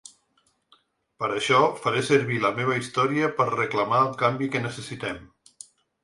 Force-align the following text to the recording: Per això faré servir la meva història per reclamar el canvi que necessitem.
Per 1.23 1.27
això 1.33 1.57
faré 1.83 2.01
servir 2.07 2.39
la 2.45 2.49
meva 2.59 2.77
història 2.79 3.29
per 3.41 3.47
reclamar 3.51 3.99
el 4.07 4.17
canvi 4.23 4.49
que 4.57 4.63
necessitem. 4.65 5.21